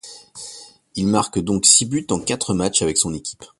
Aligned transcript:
Il 0.95 1.05
marque 1.05 1.37
donc 1.37 1.67
six 1.67 1.85
buts 1.85 2.07
en 2.09 2.19
quatre 2.19 2.55
matchs 2.55 2.81
avec 2.81 2.97
son 2.97 3.13
équipe. 3.13 3.43